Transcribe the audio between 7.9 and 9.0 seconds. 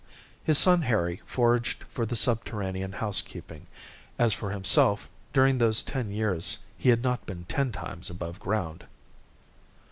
above ground.